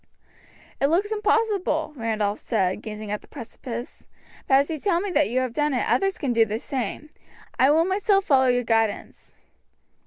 "It 0.81 0.87
looks 0.87 1.11
impossible," 1.11 1.93
Randolph 1.95 2.39
said, 2.39 2.81
gazing 2.81 3.11
at 3.11 3.21
the 3.21 3.27
precipice; 3.27 4.07
"but 4.47 4.55
as 4.55 4.69
you 4.71 4.79
tell 4.79 4.99
me 4.99 5.11
that 5.11 5.29
you 5.29 5.41
have 5.41 5.53
done 5.53 5.75
it 5.75 5.87
others 5.87 6.17
can 6.17 6.33
do 6.33 6.43
the 6.43 6.57
same. 6.57 7.11
I 7.59 7.69
will 7.69 7.85
myself 7.85 8.25
follow 8.25 8.47
your 8.47 8.63
guidance." 8.63 9.35